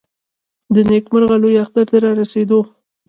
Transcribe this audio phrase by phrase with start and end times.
[0.73, 2.59] د نېکمرغه لوی اختر د رارسېدو.